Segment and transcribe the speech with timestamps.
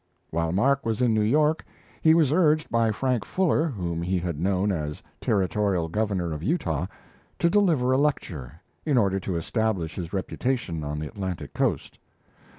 [0.31, 1.63] While Mark was in New York,
[2.01, 6.87] he was urged by Frank Fuller, whom he had known as Territorial Governor of Utah,
[7.37, 11.99] to deliver a lecture in order to establish his reputation on the Atlantic coast.